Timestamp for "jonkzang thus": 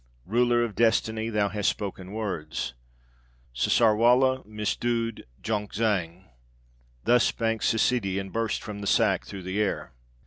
5.43-7.23